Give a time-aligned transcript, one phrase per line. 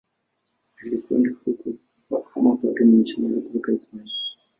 [0.81, 4.13] Alikwenda huko kama padri mmisionari kutoka Hispania.